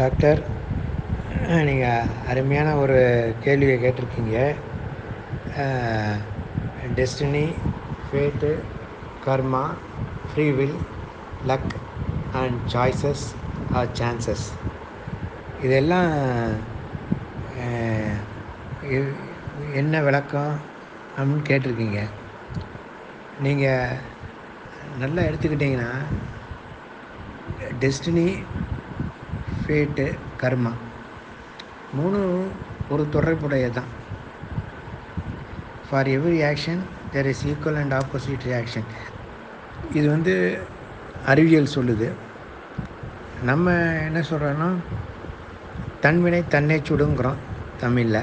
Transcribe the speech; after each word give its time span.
Doctor 0.00 0.40
நீங்கள் 1.68 2.08
அருமையான 2.30 2.68
ஒரு 2.82 2.98
கேள்வியை 3.44 3.76
கேட்டிருக்கீங்க. 3.82 4.38
Destiny 6.98 7.44
fate 8.06 8.50
karma 9.26 9.64
free 10.28 10.46
will 10.58 10.78
luck 11.50 11.72
and 12.40 12.58
choices 12.74 13.24
are 13.78 13.92
chances. 14.00 14.46
இதெல்லாம் 15.66 16.12
என்ன 19.80 20.00
விளக்கம் 20.08 20.54
அப்படின்னு 21.16 21.48
கேட்டிருக்கீங்க. 21.50 22.00
நீங்கள் 23.46 23.98
நல்லா 25.02 25.22
எடுத்துக்கிட்டிங்கன்னா 25.28 25.92
டெஸ்டினி 27.82 28.28
ஃபேட்டு 29.64 30.04
கர்மா 30.42 30.72
மூணும் 31.96 32.46
ஒரு 32.88 33.04
தொடர்புடையது 33.12 33.74
தான் 33.78 33.90
for 35.86 36.08
every 36.16 36.38
action 36.50 36.82
there 37.12 37.28
is 37.32 37.44
equal 37.46 37.80
and 37.82 37.96
opposite 38.00 38.46
reaction 38.48 38.88
இது 39.92 40.06
வந்து 40.08 40.34
அறிவியல் 41.26 41.74
சொல்லுது. 41.74 42.08
நம்ம 43.42 43.72
என்ன 44.08 44.20
சொல்கிறோன்னா 44.30 44.68
தன்வினை 46.00 46.40
தன்னை 46.54 46.76
சுடுங்கிறோம் 46.80 47.42
தமிழில். 47.80 48.20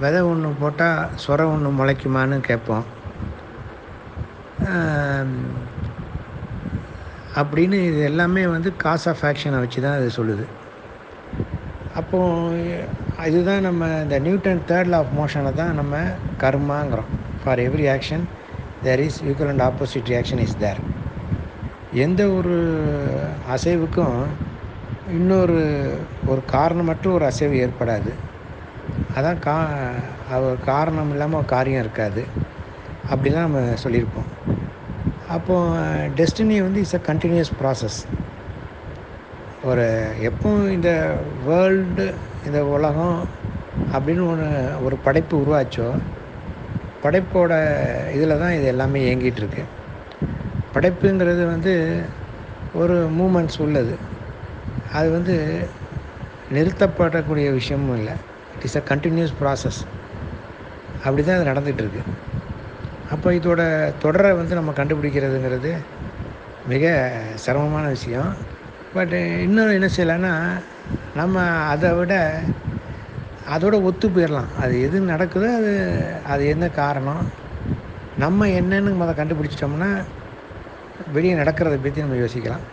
விதை 0.00 0.20
ஒன்று 0.30 0.48
போட்டால் 0.60 1.10
சொர 1.24 1.46
ஒன்று 1.52 1.70
முளைக்குமான்னு 1.78 2.38
கேட்போம். 2.40 2.86
அப்படின்னு 7.40 7.78
இது 7.90 8.00
எல்லாமே 8.10 8.42
வந்து 8.46 8.70
காஸ் 8.84 9.06
ஆஃப் 9.08 9.22
ஆக்ஷனை 9.22 9.58
வச்சு 9.62 9.80
தான் 9.82 9.96
அது 9.98 10.10
சொல்லுது. 10.16 10.44
அப்போது 11.94 12.60
இதுதான் 13.28 13.66
நம்ம 13.68 13.88
இந்த 14.02 14.16
நியூட்டன் 14.18 14.62
தேர்ட் 14.68 14.90
லா 14.92 14.98
ஆஃப் 15.02 15.14
மோஷனை 15.18 15.52
தான் 15.54 15.74
நம்ம 15.74 15.96
கர்மாங்கிறோம். 16.42 17.10
For 17.42 17.62
every 17.66 17.86
action 17.94 18.24
there 18.82 19.02
is 19.06 19.20
equal 19.24 19.52
and 19.52 19.66
opposite 19.68 20.10
reaction 20.12 20.42
is 20.46 20.58
there. 20.58 20.80
எந்த 22.04 22.22
ஒரு 22.28 22.56
அசைவுக்கும் 23.54 24.18
இன்னொரு 25.08 25.58
ஒரு 26.26 26.42
காரணமற்ற 26.54 27.10
ஒரு 27.10 27.24
அசைவு 27.24 27.56
ஏற்படாது. 27.64 28.12
அதான் 29.16 29.38
கா 29.38 29.56
காரணம் 30.70 31.10
இல்லாமல் 31.10 31.50
காரியம் 31.54 31.80
இருக்காது. 31.80 32.22
அப்படிலாம் 33.12 33.46
நம்ம 33.48 33.60
சொல்லியிருப்போம். 33.84 34.23
அப்போ 35.36 35.54
டெஸ்டினி 36.18 36.56
வந்து 36.62 36.80
இட்ஸ் 36.82 36.98
அ 36.98 37.02
கண்டினியூஸ் 37.06 37.52
ப்ராசஸ் 37.60 37.98
ஒரு 39.70 39.84
எப்பவும் 40.28 40.66
இந்த 40.70 40.90
வேர்ல்டு 41.46 42.06
இந்த 42.46 42.58
உலகம் 42.74 43.18
அப்படின்னு 43.94 44.24
ஒன்று 44.32 44.48
ஒரு 44.86 44.96
படைப்பு 45.06 45.34
உருவாச்சோ 45.42 45.88
படைப்போட 47.04 47.52
இதில் 48.16 48.40
தான் 48.42 48.54
இது 48.56 48.66
எல்லாமே 48.66 49.00
இயங்கிகிட்ருக்கு 49.06 49.62
படைப்புங்கிறது 50.74 51.42
வந்து 51.46 51.72
ஒரு 52.80 52.94
மூமெண்ட்ஸ் 53.18 53.58
உள்ளது. 53.64 53.94
அது 54.92 55.08
வந்து 55.10 55.34
நிறுத்தப்படக்கூடிய 56.54 57.48
விஷயமும் 57.58 57.96
இல்லை. 57.98 58.14
It 58.54 58.64
is 58.68 58.78
a 58.80 58.82
continuous 58.90 59.34
process 59.40 59.80
அப்படி 61.04 61.22
தான் 61.24 61.38
அது 61.38 61.50
நடந்துகிட்ருக்கு 61.50 62.02
அப்போ 63.14 63.28
இதோட 63.38 63.62
தொடரை 64.02 64.30
வந்து 64.40 64.58
நம்ம 64.58 64.72
கண்டுபிடிக்கிறதுங்கிறது 64.78 65.72
மிக 66.72 66.92
சிரமமான 67.44 67.84
விஷயம். 67.96 68.30
பட் 68.96 69.14
இன்னும் 69.46 69.74
என்ன 69.76 69.88
செய்யலான்னா 69.96 70.32
நம்ம 71.20 71.42
அதை 71.72 71.90
விட 71.98 72.14
அதோட 73.54 73.76
ஒத்து 73.88 74.06
போயிடலாம் 74.08 74.52
அது 74.62 74.74
எது 74.86 75.00
நடக்குதோ 75.12 75.48
அது 75.60 75.72
அது 76.32 76.42
என்ன 76.52 76.66
காரணம் 76.80 77.24
நம்ம 78.22 78.46
என்னன்னு 78.58 79.02
அதை 79.06 79.14
கண்டுபிடிச்சிட்டோம்னா 79.20 79.90
வெளியே 81.14 81.34
நடக்கிறத 81.40 81.76
பற்றி 81.84 82.04
நம்ம 82.04 82.18
யோசிக்கலாம். 82.22 82.64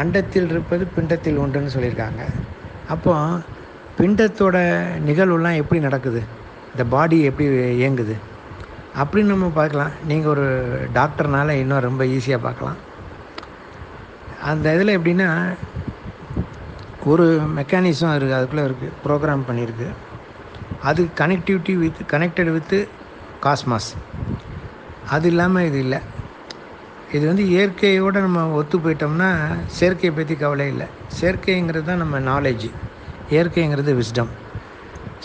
அண்டத்தில் 0.00 0.50
இருப்பது 0.52 0.84
பிண்டத்தில் 0.96 1.40
உண்டுன்னு 1.42 1.74
சொல்லியிருக்காங்க. 1.76 2.22
அப்போ 2.94 3.14
பிண்டத்தோட 3.98 4.56
நிகழ்வுலாம் 5.08 5.60
எப்படி 5.62 5.80
நடக்குது? 5.88 6.20
இந்த 6.72 6.84
பாடி 6.94 7.16
எப்படி 7.30 7.48
இயங்குது? 7.80 8.14
அப்படின்னு 9.00 9.32
நம்ம 9.34 9.46
பார்க்கலாம். 9.58 9.92
நீங்கள் 10.10 10.32
ஒரு 10.34 10.46
டாக்டர்னால 10.98 11.54
இன்னும் 11.62 11.86
ரொம்ப 11.88 12.02
ஈஸியாக 12.14 12.46
பார்க்கலாம். 12.46 12.78
அந்த 14.50 14.74
இதில் 14.76 14.96
எப்படின்னா 14.98 15.28
ஒரு 17.12 17.26
மெக்கானிசம் 17.58 18.14
இருக்குது 18.16 18.38
அதுக்குள்ளே 18.38 18.64
இருக்குது 18.68 18.96
ப்ரோக்ராம் 19.04 19.46
பண்ணியிருக்கு 19.48 19.88
அது 20.88 21.00
connectivity 21.20 21.74
with 21.82 22.00
connected 22.12 22.50
with 22.56 22.78
cosmos 23.44 23.90
அது 25.14 25.28
இல்லாமல் 25.32 25.66
இது 25.68 25.78
இல்லை. 25.86 26.00
இது 27.16 27.24
வந்து 27.30 27.44
இயற்கையோடு 27.54 28.18
நம்ம 28.26 28.44
ஒத்து 28.58 28.76
போயிட்டோம்னா 28.84 29.30
செயற்கையை 29.78 30.12
பற்றி 30.18 30.34
கவலை 30.42 30.66
இல்லை. 30.72 30.86
செயற்கைங்கிறது 31.18 31.88
தான் 31.90 32.02
நம்ம 32.02 32.20
நாலேஜ் 32.30 32.66
இயற்கைங்கிறது 33.34 33.92
விஸ்டம் 34.00 34.30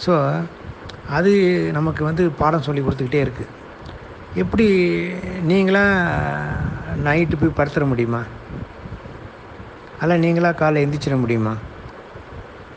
ஸோ 0.03 0.13
அது 1.15 1.31
நமக்கு 1.77 2.01
வந்து 2.03 2.23
பாடம் 2.41 2.65
சொல்லி 2.67 2.81
கொடுத்துக்கிட்டே 2.81 3.23
இருக்குது 3.25 3.53
எப்படி 4.41 4.65
நீங்களா 5.51 5.83
நைட்டு 7.05 7.39
போய் 7.41 7.57
படுத்துட 7.59 7.85
முடியுமா? 7.91 8.21
அல்ல 10.01 10.17
நீங்களா 10.23 10.49
காலை 10.53 10.81
எந்திரிச்சிட 10.85 11.15
முடியுமா? 11.23 11.53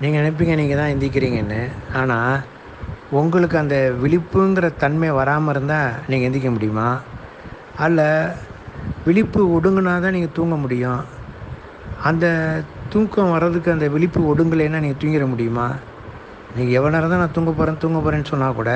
நீங்கள் 0.03 0.21
நினைப்பீங்க 0.21 0.55
நீங்கள் 0.61 0.81
தான் 0.81 0.93
எந்திரிக்கிறீங்கன்னு 0.93 1.63
ஆனால் 2.01 2.37
உங்களுக்கு 3.19 3.57
அந்த 3.59 3.77
விழிப்புங்கிற 4.03 4.67
தன்மை 4.83 5.11
வராமல் 5.21 5.53
இருந்தால் 5.55 5.93
நீங்கள் 6.09 6.27
எந்திரிக்க 6.29 6.51
முடியுமா? 6.57 6.89
அல்ல 7.87 8.01
விழிப்பு 9.07 9.41
ஒடுங்கினா 9.57 10.01
தான் 10.01 10.17
நீங்கள் 10.17 10.37
தூங்க 10.39 10.57
முடியும். 10.57 11.03
அந்த 12.09 12.27
தூக்கம் 12.93 13.33
வர்றதுக்கு 13.35 13.75
அந்த 13.75 13.89
விழிப்பு 13.89 14.21
ஒடுங்கலைன்னா 14.31 14.81
நீங்கள் 14.85 15.01
தூங்கிட 15.03 15.27
முடியுமா? 15.33 15.69
நீங்கள் 16.57 16.77
எவ்வளோ 16.79 16.93
நேரம் 16.95 17.13
தான் 17.13 17.23
நான் 17.23 17.37
தூங்க 17.37 17.51
போகிறேன் 17.51 17.83
தூங்க 17.83 17.99
போகிறேன்னு 17.99 18.31
சொன்னால் 18.33 18.57
கூட 18.61 18.71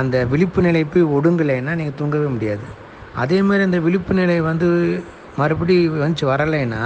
அந்த 0.00 0.16
விழிப்பு 0.32 0.60
நிலை 0.66 0.82
போய் 0.84 1.10
ஒடுங்கலைன்னா 1.16 1.72
நீங்கள் 1.80 1.98
தூங்கவே 2.00 2.26
முடியாது. 2.34 2.64
அதே 3.22 3.38
மாதிரி 3.46 3.62
அந்த 3.68 3.78
விழிப்பு 3.86 4.12
நிலை 4.18 4.36
வந்து 4.50 4.68
மறுபடி 5.40 5.76
வந்துச்சு 6.02 6.26
வரலைன்னா 6.32 6.82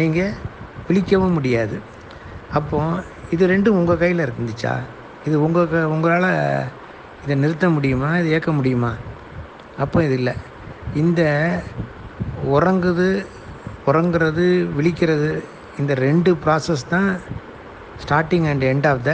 நீங்கள் 0.00 0.34
விழிக்கவும் 0.88 1.36
முடியாது. 1.38 1.76
அப்போ 2.58 2.78
இது 3.34 3.44
ரெண்டும் 3.52 3.78
உங்கள் 3.80 4.00
கையில் 4.02 4.24
இருந்துச்சா? 4.26 4.74
இது 5.26 5.36
உங்கள் 5.46 5.68
க 5.72 5.84
உங்களால் 5.94 6.30
இதை 7.24 7.34
நிறுத்த 7.44 7.66
முடியுமா? 7.68 8.10
இதை 8.20 8.28
இயக்க 8.32 8.50
முடியுமா? 8.52 8.92
அப்போ 9.78 9.98
இது 10.06 10.14
இல்லை. 10.20 10.34
இந்த 11.02 11.22
உறங்குது 12.54 13.08
உறங்குறது 13.86 14.46
விழிக்கிறது 14.76 15.30
இந்த 15.80 15.92
ரெண்டு 16.06 16.30
ப்ராசஸ் 16.44 16.84
தான் 16.94 17.10
starting 18.02 18.46
and 18.50 18.64
end 18.64 18.88
of 18.90 19.02
the 19.02 19.12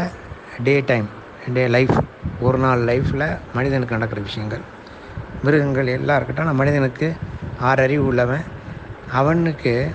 day 0.65 0.81
time 0.81 1.09
day 1.55 1.69
life 1.69 1.95
ஒரு 2.41 2.59
நாள் 2.59 2.81
லைஃப்பில் 2.81 3.39
மனிதனுக்கு 3.55 3.95
நடக்கிற 3.95 4.21
விஷயங்கள். 4.21 4.61
மிருகங்கள் 5.43 5.87
எல்லாம் 5.87 6.17
இருக்கட்டும் 6.17 6.57
மனிதனுக்கு 6.57 7.15
ஆறு 7.61 7.83
அறிவு 7.83 8.07
உள்ளவன். 8.07 8.45
அவனுக்கு 9.13 9.91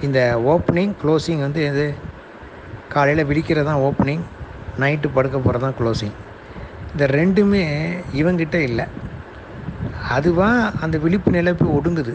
இந்த 0.00 0.20
ஓப்பனிங் 0.52 0.94
க்ளோசிங் 1.02 1.40
வந்து 1.40 1.62
எது? 1.64 1.94
காலையில் 2.88 3.26
விழிக்கிறது 3.26 3.64
தான் 3.64 3.82
ஓப்பனிங் 3.88 4.24
நைட்டு 4.78 5.08
படுக்க 5.14 5.38
போகிறது 5.38 5.64
தான் 5.64 5.78
க்ளோசிங் 5.80 6.16
இந்த 6.92 7.06
ரெண்டுமே 7.06 7.64
இவங்கிட்ட 8.14 8.54
இல்லை. 8.54 8.84
அதுவாக 10.08 10.70
அந்த 10.80 10.98
விழிப்பு 10.98 11.30
நிலை 11.30 11.52
போய் 11.52 11.76
ஒடுங்குது. 11.76 12.14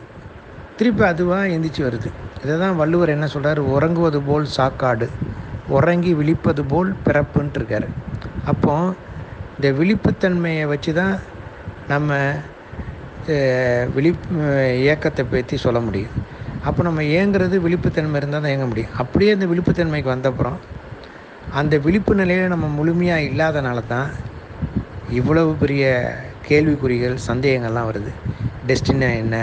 திருப்பி 0.78 1.04
அதுவாக 1.04 1.48
எந்திரிச்சு 1.48 1.84
வருது. 1.88 2.10
இதை 2.44 2.60
தான் 2.60 2.76
வள்ளுவர் 2.76 3.10
என்ன 3.10 3.28
சொல்கிறார் 3.28 3.60
உறங்குவது 3.60 4.22
போல் 4.22 4.48
சாக்காடு. 4.58 5.08
உறங்கி 5.78 6.12
விழிப்பது 6.20 6.64
போல் 6.72 6.92
பிறப்புன்ட்டுருக்காரு 7.06 7.88
அப்போ 8.52 8.74
இந்த 9.58 9.68
விழிப்புத்தன்மையை 9.80 10.66
வச்சு 10.74 10.92
தான் 10.94 11.16
நம்ம 11.88 12.14
விழிப்பு 13.96 14.34
இயக்கத்தை 14.84 15.24
பற்றி 15.26 15.56
சொல்ல 15.64 15.80
முடியும். 15.80 16.16
அப்போ 16.68 16.82
நம்ம 16.84 17.02
இயங்குறது 17.14 17.56
விழிப்புத்தன்மை 17.66 18.20
இருந்தால் 18.20 18.44
தான் 18.44 18.52
இயங்க 18.52 18.68
முடியும். 18.72 18.94
அப்படியே 19.02 19.32
அந்த 19.36 19.46
விழிப்புத்தன்மைக்கு 19.52 20.10
வந்தப்புறம் 20.14 20.58
அந்த 21.60 21.78
விழிப்பு 21.86 22.14
நிலையில் 22.20 22.54
நம்ம 22.54 22.68
முழுமையாக 22.78 23.28
இல்லாதனால 23.30 23.82
தான் 23.88 24.10
இவ்வளவு 25.20 25.52
பெரிய 25.64 25.86
கேள்விக்குறிகள் 26.48 27.16
சந்தேகங்கள்லாம் 27.30 27.90
வருது. 27.90 28.12
டெஸ்டினா 28.68 29.10
என்ன? 29.24 29.36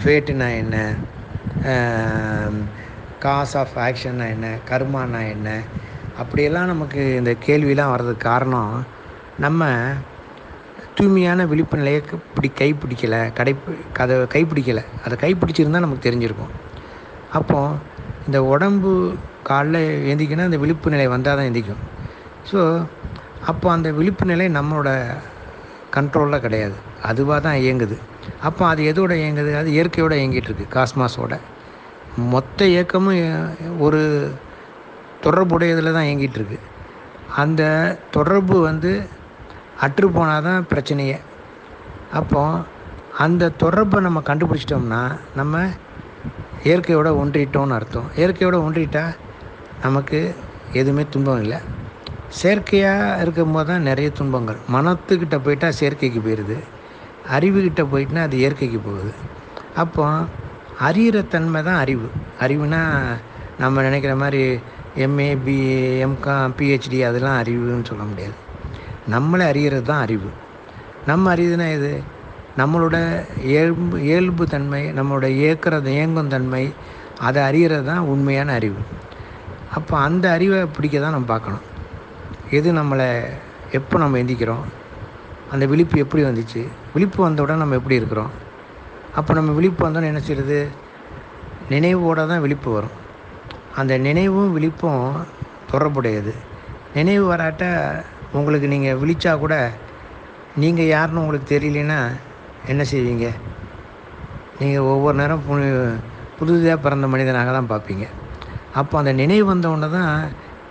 ஃபேட்டுனா 0.00 0.48
என்ன? 0.62 0.76
காஸ் 3.18 3.54
ஆஃப் 3.56 3.76
ஆக்ஷன்னா 3.76 4.26
என்ன 4.34 4.46
கர்மானா 4.70 5.20
என்ன? 5.28 5.48
அப்படியெல்லாம் 6.18 6.66
நமக்கு 6.66 7.00
இந்த 7.16 7.32
கேள்வியெலாம் 7.46 7.92
வர்றதுக்கு 7.92 8.28
காரணம் 8.30 8.72
நம்ம 9.38 9.62
தூய்மையான 10.94 11.44
விழிப்பு 11.46 11.76
நிலையை 11.76 12.00
இப்படி 12.18 12.48
கைப்பிடிக்கலை 12.60 13.20
கடை 13.32 13.52
அதை 13.98 14.14
கைப்பிடிக்கலை. 14.34 14.84
அதை 15.04 15.14
கைப்பிடிச்சிருந்தா 15.22 15.84
நமக்கு 15.86 16.06
தெரிஞ்சிருக்கும். 16.08 16.52
அப்போ 17.32 17.58
இந்த 18.26 18.38
உடம்பு 18.44 18.92
காலைல 19.48 19.78
ஏந்திக்கினா 20.10 20.48
அந்த 20.48 20.58
விழிப்பு 20.64 20.90
நிலை 20.90 21.06
வந்தால் 21.08 21.38
தான் 21.38 21.48
எந்திக்கும். 21.50 21.82
ஸோ 22.50 22.60
அப்போ 23.46 23.66
அந்த 23.70 23.88
விழிப்பு 23.98 24.24
நிலை 24.24 24.46
நம்மளோட 24.58 24.90
கண்ட்ரோலில் 25.96 26.44
கிடையாது. 26.46 26.76
அதுவாக 27.02 27.40
தான் 27.40 27.60
இயங்குது. 27.64 27.96
அப்போ 28.42 28.62
அது 28.66 28.82
எதோட 28.92 29.12
இயங்குது? 29.22 29.52
அது 29.60 29.68
இயற்கையோடு 29.76 30.16
இயங்கிட்டு 30.20 30.50
இருக்கு 30.50 30.66
காஸ்மாஸோட 30.76 31.34
மொத்த 32.32 32.66
இயக்கமும் 32.74 33.20
ஒரு 33.86 34.00
தொடர்புடையதில் 35.24 35.96
தான் 35.96 36.08
இயங்கிட்டு 36.08 36.38
இருக்கு 36.40 36.58
அந்த 37.42 37.62
தொடர்பு 38.16 38.56
வந்து 38.68 38.92
அற்று 39.86 40.06
போனால் 40.16 40.46
தான் 40.48 40.68
பிரச்சனையே. 40.70 41.18
அப்போ 42.18 42.42
அந்த 43.24 43.52
தொடர்பை 43.62 43.98
நம்ம 44.06 44.18
கண்டுபிடிச்சிட்டோம்னா 44.28 45.02
நம்ம 45.38 45.54
இயற்கையோட 46.68 47.08
ஒன்றிட்டோம்னு 47.22 47.76
அர்த்தம். 47.78 48.08
இயற்கையோட 48.18 48.56
ஒன்றிட்டால் 48.66 49.16
நமக்கு 49.84 50.20
எதுவுமே 50.80 51.04
துன்பம் 51.14 51.42
இல்லை. 51.44 51.58
செயற்கையாக 52.40 53.20
இருக்கும்போது 53.22 53.68
தான் 53.70 53.86
நிறைய 53.88 54.08
துன்பங்கள். 54.20 54.58
மனத்துக்கிட்ட 54.74 55.36
போயிட்டால் 55.44 55.78
செயற்கைக்கு 55.80 56.20
போயிடுது 56.26 56.56
அறிவுக்கிட்ட 57.36 57.82
போயிட்டுனா 57.92 58.22
அது 58.28 58.36
இயற்கைக்கு 58.42 58.80
போகுது. 58.88 59.12
அப்போ 59.82 60.04
அறிகிற 60.86 61.28
தன்மை 61.28 61.62
தான் 61.62 61.80
அறிவு. 61.84 62.08
அறிவுனா 62.40 62.82
நம்ம 63.58 63.82
நினைக்கிற 63.82 64.16
மாதிரி 64.16 64.42
எம்ஏ 64.96 65.30
பிஏ 65.46 65.98
எம்காம் 66.06 66.54
பிஹெச்டி 66.58 67.02
அதெல்லாம் 67.02 67.42
அறிவுன்னு 67.42 67.84
சொல்ல 67.84 68.02
முடியாது. 68.02 68.36
நம்மளை 69.10 69.40
அறிகிறது 69.40 69.82
தான் 69.82 70.00
அறிவு. 70.00 70.30
நம்ம 71.06 71.34
அறியுதுன்னா 71.34 71.74
இது 71.74 72.02
நம்மளோட 72.56 72.96
இயல்பு 73.44 74.02
இயல்பு 74.02 74.46
தன்மை 74.46 74.92
நம்மளோட 74.92 75.26
இயக்கிறது 75.40 75.86
இயங்கும் 75.86 76.28
தன்மை 76.28 76.72
அதை 77.18 77.42
அறிகிறது 77.42 77.84
தான் 77.84 77.98
உண்மையான 77.98 78.52
அறிவு. 78.52 78.80
அப்போ 79.74 79.98
அந்த 79.98 80.30
அறிவை 80.30 80.66
பிடிக்க 80.66 81.00
தான் 81.00 81.10
நம்ம 81.10 81.26
பார்க்கணும். 81.26 81.64
எது 82.50 82.72
நம்மளை 82.72 83.08
எப்போ 83.72 83.98
நம்ம 83.98 84.18
எந்திக்கிறோம்? 84.18 84.64
அந்த 85.50 85.66
விழிப்பு 85.66 85.98
எப்படி 85.98 86.22
வந்துச்சு? 86.24 86.62
விழிப்பு 86.94 87.22
வந்தவுடன் 87.22 87.56
நம்ம 87.56 87.74
எப்படி 87.74 87.94
இருக்கிறோம்? 87.94 88.30
அப்போ 89.18 89.32
நம்ம 89.38 89.50
விழிப்பு 89.58 89.82
வந்தோன்னு 89.84 90.10
என்ன 90.12 90.20
செய்யுது 90.28 90.58
நினைவோடு 91.72 92.22
தான் 92.30 92.42
விழிப்பு 92.44 92.68
வரும். 92.76 92.96
அந்த 93.80 93.92
நினைவும் 94.06 94.52
விழிப்பும் 94.56 95.02
தொடர்புடையது. 95.70 96.32
நினைவு 96.96 97.24
வராட்ட 97.32 97.64
உங்களுக்கு 98.38 98.68
நீங்கள் 98.74 98.98
விழிச்சா 99.02 99.32
கூட 99.44 99.54
நீங்கள் 100.62 100.92
யாருன்னு 100.94 101.22
உங்களுக்கு 101.22 101.48
தெரியலனா 101.54 101.98
என்ன 102.72 102.82
செய்வீங்க? 102.92 103.26
நீங்கள் 104.60 104.86
ஒவ்வொரு 104.92 105.16
நேரம் 105.20 105.44
புதுதாக 106.38 106.76
பிறந்த 106.84 107.06
மனிதனாக 107.12 107.52
தான் 107.58 107.70
பார்ப்பீங்க. 107.72 108.04
அப்போ 108.80 108.94
அந்த 109.00 109.12
நினைவு 109.22 109.46
வந்தவுடனே 109.52 109.88
தான் 109.98 110.12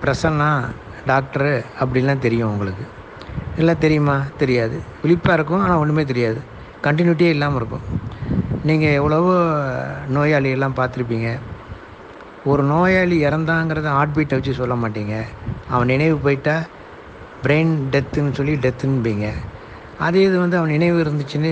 பிரசன்னா 0.01 0.49
டாக்டரு 1.09 1.53
அப்படின்லாம் 1.81 2.23
தெரியும் 2.25 2.51
உங்களுக்கு. 2.53 2.85
இல்லை 3.61 3.73
தெரியுமா? 3.83 4.17
தெரியாது. 4.41 4.77
விழிப்பாக 5.03 5.37
இருக்கும் 5.37 5.63
ஆனால் 5.65 5.81
ஒன்றுமே 5.83 6.03
தெரியாது. 6.11 6.39
கண்டினியூட்டியே 6.85 7.31
இல்லாமல் 7.35 7.59
இருக்கும். 7.61 7.85
நீங்கள் 8.69 8.95
எவ்வளவோ 8.99 9.35
நோயாளியெல்லாம் 10.15 10.77
பார்த்துருப்பீங்க. 10.79 11.29
ஒரு 12.51 12.63
நோயாளி 12.71 13.15
இறந்தாங்கிறத 13.27 13.87
ஹார்ட் 13.95 14.15
பீட்டை 14.15 14.35
வச்சு 14.37 14.59
சொல்ல 14.59 14.75
மாட்டீங்க. 14.83 15.15
அவன் 15.73 15.91
நினைவு 15.93 16.15
போயிட்டா 16.25 16.55
பிரெயின் 17.43 17.73
டெத்துன்னு 17.93 18.37
சொல்லி 18.39 18.53
டெத்துன்பீங்க 18.65 19.27
அதே 20.05 20.23
இது 20.27 20.37
வந்து 20.43 20.57
அவன் 20.59 20.73
நினைவு 20.75 20.97
இருந்துச்சுன்னு 21.03 21.51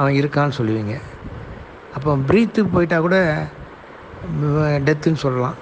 அவன் 0.00 0.16
இருக்கான்னு 0.20 0.58
சொல்லுவீங்க. 0.58 0.94
அப்போ 1.96 2.10
ப்ரீத்து 2.28 2.60
போயிட்டா 2.74 2.98
கூட 3.06 3.16
டெத்துன்னு 4.86 5.22
சொல்லலாம். 5.24 5.56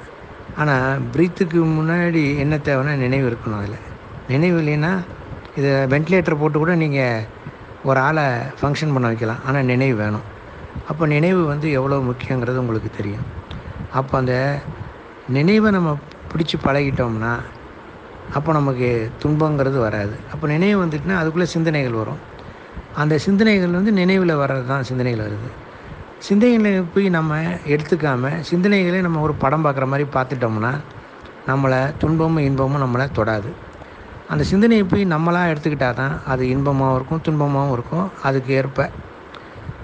ஆனால் 0.62 1.02
ப்ரீத்துக்கு 1.14 1.60
முன்னாடி 1.78 2.22
என்ன 2.42 2.54
தேவைன்னா 2.68 2.94
நினைவு 3.04 3.26
இருக்கணும் 3.30 3.60
அதில். 3.60 3.84
நினைவு 4.32 4.58
இல்லைன்னா 4.62 4.92
இதை 5.58 5.72
வென்டிலேட்டர் 5.92 6.40
போட்டு 6.42 6.58
கூட 6.62 6.74
நீங்கள் 6.82 7.24
ஒரு 7.84 7.98
ஆளை 8.00 8.24
ஃபங்க்ஷன் 8.60 8.94
பண்ண 8.94 9.06
வைக்கலாம். 9.12 9.40
ஆனால் 9.46 9.68
நினைவு 9.72 9.96
வேணும். 10.02 10.26
அப்போ 10.90 11.04
நினைவு 11.06 11.42
வந்து 11.52 11.66
எவ்வளோ 11.78 11.96
முக்கியங்கிறது 12.10 12.62
உங்களுக்கு 12.64 12.90
தெரியும். 12.98 13.26
அப்போ 13.98 14.14
அந்த 14.18 14.34
நினைவை 15.36 15.68
நம்ம 15.70 15.90
பிடிச்சி 16.30 16.56
பழகிட்டோம்னா 16.66 17.32
அப்போ 18.36 18.50
நமக்கு 18.52 18.88
துன்பங்கிறது 19.22 19.78
வராது. 19.86 20.14
அப்போ 20.32 20.46
நினைவு 20.46 20.78
வந்துட்டுனா 20.84 21.16
அதுக்குள்ளே 21.20 21.48
சிந்தனைகள் 21.54 22.00
வரும். 22.02 22.20
அந்த 23.02 23.14
சிந்தனைகள் 23.18 23.76
வந்து 23.78 23.92
நினைவில் 24.00 24.40
வர்றது 24.42 24.66
தான் 24.66 24.86
சிந்தனைகள் 24.90 25.24
வருது. 25.26 25.48
சிந்தனைகளை 26.28 26.70
போய் 26.94 27.08
நம்ம 27.08 27.38
எடுத்துக்காமல் 27.74 28.36
சிந்தனைகளே 28.50 29.00
நம்ம 29.06 29.20
ஒரு 29.20 29.34
படம் 29.42 29.64
பார்க்குற 29.66 29.86
மாதிரி 29.92 30.06
பார்த்துட்டோம்னா 30.16 30.72
நம்மளை 31.50 31.80
துன்பமும் 32.02 32.44
இன்பமும் 32.48 32.82
நம்மளை 32.84 33.06
தொடாது. 33.18 33.50
அந்த 34.32 34.42
சிந்தனையை 34.50 34.84
போய் 34.84 35.04
நம்மளாக 35.14 35.50
எடுத்துக்கிட்டால் 35.52 35.98
தான் 36.00 36.14
அது 36.32 36.42
இன்பமாகவும் 36.54 36.96
இருக்கும் 36.98 37.22
துன்பமாகவும் 37.26 37.74
இருக்கும். 37.76 38.06
அதுக்கு 38.22 38.52
ஏற்ப. 38.60 38.88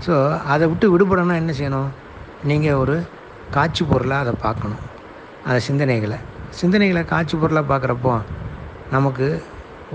ஸோ 0.05 0.15
அதை 0.53 0.65
விட்டு 0.69 0.87
விடுபடணும்னா 0.93 1.37
என்ன 1.43 1.53
செய்யணும்? 1.59 1.91
நீங்கள் 2.51 2.79
ஒரு 2.83 2.95
காட்சி 3.57 3.83
பொருளாக 3.85 4.25
அதை 4.25 4.33
பார்க்கணும். 4.47 4.83
அந்த 5.47 5.59
சிந்தனைகளை. 5.69 6.19
சிந்தனைகளை 6.61 7.03
காட்சி 7.05 7.35
பொருளாக 7.37 7.67
பார்க்குறப்போ 7.73 8.15
நமக்கு 8.95 9.29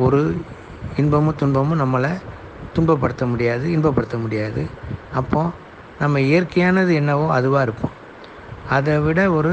ஒரு 0.05 0.19
இன்பமும் 1.01 1.39
துன்பமும் 1.41 1.81
நம்மளை 1.83 2.11
துன்பப்படுத்த 2.75 3.23
முடியாது 3.31 3.65
இன்பப்படுத்த 3.75 4.17
முடியாது. 4.17 4.61
அப்போது 5.19 5.53
நம்ம 5.99 6.19
இயற்கையானது 6.19 6.91
என்னவோ 7.01 7.25
அதுவாக 7.37 7.65
இருக்கும். 7.67 7.93
அதை 8.75 8.93
விட 9.05 9.19
ஒரு 9.31 9.51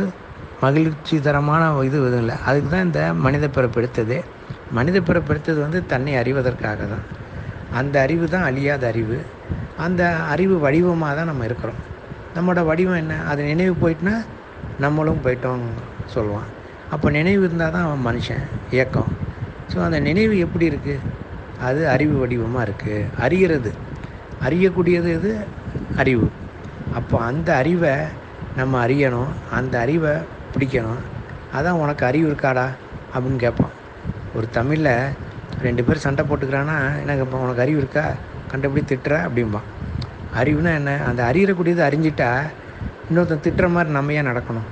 மகிழ்ச்சி 0.63 1.17
தரமான 1.27 1.63
இது 1.89 1.97
எதுவும் 2.01 2.23
இல்லை. 2.25 2.37
அதுக்கு 2.49 2.69
தான் 2.69 2.87
இந்த 2.89 3.01
மனித 3.25 3.49
பிறப்பு 3.49 3.79
எடுத்ததே. 3.81 4.19
மனித 4.77 4.99
பிறப்படுத்தது 5.01 5.59
வந்து 5.61 5.81
தன்னை 5.93 6.13
அறிவதற்காக 6.23 6.81
தான். 6.93 7.05
அந்த 7.81 7.95
அறிவு 8.01 8.27
தான் 8.35 8.47
அழியாத 8.51 8.83
அறிவு. 8.87 9.19
அந்த 9.85 10.03
அறிவு 10.33 10.55
வடிவமாக 10.65 11.15
தான் 11.19 11.31
நம்ம 11.31 11.45
இருக்கிறோம். 11.45 11.81
நம்மளோட 12.37 12.61
வடிவம் 12.71 13.01
என்ன? 13.03 13.15
அது 13.31 13.41
நினைவு 13.43 13.75
போயிட்டுனா 13.83 14.15
நம்மளும் 14.79 15.23
போயிட்டோம் 15.25 15.65
சொல்லுவான். 16.15 16.51
அப்போ 16.91 17.11
நினைவு 17.11 17.43
இருந்தால் 17.45 17.75
தான் 17.77 17.87
அவன் 17.89 18.07
மனுஷன் 18.09 18.43
இயக்கம். 18.71 19.11
ஸோ 19.73 19.79
அந்த 19.87 19.99
நினைவு 20.01 20.35
எப்படி 20.39 20.65
இருக்குது 20.71 21.05
அது 21.67 21.81
அறிவு 21.95 22.15
வடிவமாக 22.23 22.65
இருக்குது 22.69 23.09
அறிகிறது. 23.25 23.71
அறியக்கூடியது 24.47 25.11
இது 25.19 25.33
அறிவு. 26.03 26.27
அப்போ 26.99 27.17
அந்த 27.31 27.49
அறிவை 27.61 27.93
நம்ம 28.57 28.87
அறியணும். 28.87 29.31
அந்த 29.59 29.75
அறிவை 29.85 30.15
பிடிக்கணும். 30.55 31.03
அதான் 31.57 31.81
உனக்கு 31.83 32.05
அறிவு 32.11 32.27
இருக்காடா? 32.31 32.67
அப்படின்னு 33.15 33.41
கேட்பான். 33.45 33.72
ஒரு 34.37 34.49
தமிழில் 34.51 34.95
ரெண்டு 35.63 35.85
பேர் 35.85 36.05
சண்டை 36.05 36.25
போட்டுக்கிறான்னா 36.29 36.77
எனக்கு 37.01 37.25
இப்போ 37.25 37.39
உனக்கு 37.39 37.61
அறிவு 37.61 37.79
இருக்கா? 37.79 38.05
கண்டபடி 38.51 38.83
திட்டுற 38.91 39.15
அப்படிம்பான் 39.27 39.69
அறிவுனா 40.41 40.75
என்ன? 40.75 41.01
அந்த 41.09 41.21
அறியக்கூடியது 41.31 41.83
அறிஞ்சிட்டா 41.89 42.31
இன்னொருத்தன் 43.09 43.45
திட்டுற 43.47 43.71
மாதிரி 43.71 43.91
நம்ம 43.93 44.13
ஏன் 44.13 44.29
நடக்கணும்? 44.31 44.69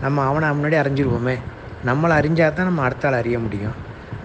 நம்ம 0.00 0.24
அவனை 0.24 0.48
முன்னாடி 0.50 0.76
அறிஞ்சிருவோமே. 0.82 1.36
நம்மளை 1.86 2.14
அறிஞ்சால் 2.20 2.56
தான் 2.58 2.68
நம்ம 2.70 2.82
அடுத்த 2.82 3.16
அறிய 3.16 3.38
முடியும். 3.38 3.76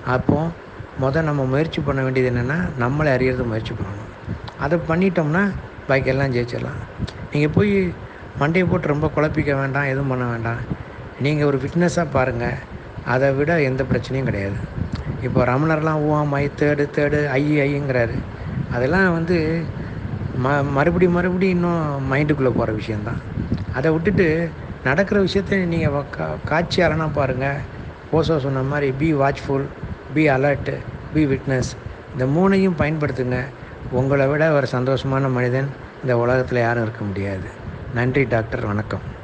அப்போது 0.06 0.52
முதல் 1.00 1.24
நம்ம 1.24 1.44
முயற்சி 1.44 1.82
பண்ண 1.82 2.02
வேண்டியது 2.02 2.30
என்னென்னா 2.32 2.58
நம்மளை 2.80 3.10
அறியறது 3.18 3.46
முயற்சி 3.52 3.74
பண்ணணும். 3.74 4.12
அதை 4.60 4.80
பண்ணிட்டோம்னா 4.90 5.44
பாக்கியெல்லாம் 5.88 6.34
ஜெயிச்சிடலாம். 6.36 6.80
நீங்கள் 7.32 7.54
போய் 7.58 7.94
மண்டையை 8.40 8.66
போட்டு 8.70 8.88
ரொம்ப 8.88 9.12
குழப்பிக்க 9.16 9.52
வேண்டாம் 9.62 9.84
எதுவும் 9.84 10.08
பண்ண 10.08 10.26
வேண்டாம். 10.26 10.62
நீங்கள் 11.22 11.48
ஒரு 11.48 11.58
ஃபிட்னஸாக 11.58 12.08
பாருங்கள் 12.12 12.58
அதை 13.14 13.32
விட 13.32 13.62
எந்த 13.62 13.84
பிரச்சனையும் 13.84 14.30
கிடையாது. 14.30 14.58
இப்போ 15.22 15.46
ரமணர்லாம் 15.46 16.04
ஊவாம் 16.08 16.34
ஐ 16.42 16.46
தேடு 16.60 16.86
தேடு 16.98 17.20
ஐ 17.40 17.44
ஐங்கிறாரு. 17.66 18.16
அதெல்லாம் 18.72 19.12
வந்து 19.18 19.38
ம 20.44 20.54
மறுபடி 20.78 21.08
மறுபடி 21.08 21.48
இன்னும் 21.50 22.12
மைண்டுக்குள்ளே 22.12 22.52
போகிற 22.58 22.72
விஷயந்தான். 22.82 23.22
அதை 23.74 23.92
விட்டுட்டு 23.92 24.50
நடக்கிற 24.84 25.22
விஷயத்த 25.28 25.60
நீங்கள் 25.74 26.10
கா 26.16 26.28
காட்சியாளனாக 26.52 27.16
பாருங்கள் 27.20 27.62
ஓசோ 28.12 28.38
சொன்ன 28.46 28.66
மாதிரி 28.72 28.92
be 29.02 29.14
watchful 29.14 29.66
be 30.14 30.30
alert 30.30 30.76
be 31.14 31.26
witness 31.26 31.72
இந்த 32.14 32.26
மூணையும் 32.36 32.80
பயன்படுத்துங்க. 32.82 33.40
உங்களை 33.92 34.28
விட 34.28 34.52
ஒரு 34.52 34.68
சந்தோஷமான 34.72 35.32
மனிதன் 35.32 35.70
இந்த 36.02 36.18
உலகத்தில் 36.18 36.66
யாரும் 36.68 36.84
இருக்க 36.84 37.04
முடியாது. 37.04 37.50
நன்றி 37.94 38.24
டாக்டர் 38.24 38.66
வணக்கம். 38.66 39.15